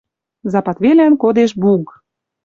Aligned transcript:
Запад 0.53 0.77
велӓн 0.83 1.13
кодеш 1.21 1.51
Буг!.. 1.61 1.85